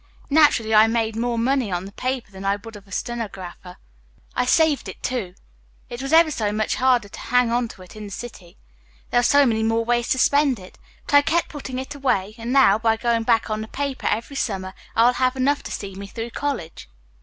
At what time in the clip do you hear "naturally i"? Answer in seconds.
0.31-0.87